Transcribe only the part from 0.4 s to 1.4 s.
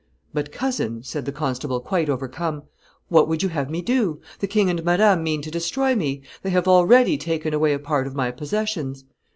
cousin," said the